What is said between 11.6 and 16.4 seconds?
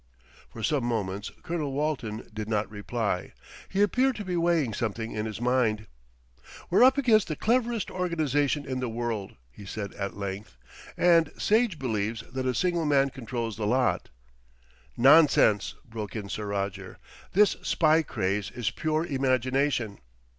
believes that a single man controls the lot." "Nonsense!" broke in